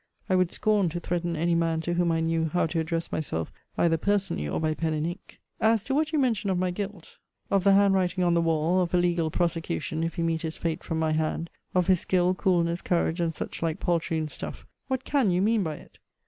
I 0.27 0.35
would 0.35 0.51
scorn 0.51 0.89
to 0.89 0.99
threaten 0.99 1.35
any 1.35 1.53
man 1.53 1.79
to 1.81 1.93
whom 1.93 2.11
I 2.11 2.21
knew 2.21 2.45
how 2.45 2.65
to 2.65 2.79
address 2.79 3.11
myself 3.11 3.51
either 3.77 3.97
personally 3.97 4.47
or 4.47 4.59
by 4.59 4.73
pen 4.73 4.93
and 4.95 5.05
ink. 5.05 5.39
As 5.59 5.83
to 5.83 5.93
what 5.93 6.11
you 6.11 6.17
mention 6.17 6.49
of 6.49 6.57
my 6.57 6.71
guilt; 6.71 7.19
of 7.51 7.63
the 7.63 7.73
hand 7.73 7.93
writing 7.93 8.23
on 8.23 8.33
the 8.33 8.41
wall; 8.41 8.81
of 8.81 8.95
a 8.95 8.97
legal 8.97 9.29
prosecution, 9.29 10.03
if 10.03 10.15
he 10.15 10.23
meet 10.23 10.41
his 10.41 10.57
fate 10.57 10.83
from 10.83 10.97
my 10.97 11.11
hand; 11.11 11.51
of 11.75 11.85
his 11.85 11.99
skill, 11.99 12.33
coolness, 12.33 12.81
courage, 12.81 13.21
and 13.21 13.35
such 13.35 13.61
like 13.61 13.79
poltroon 13.79 14.27
stuff; 14.27 14.65
what 14.87 15.03
can 15.05 15.29
you 15.29 15.39
mean 15.39 15.61
by 15.61 15.75
it? 15.75 15.99